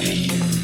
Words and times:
You. 0.00 0.59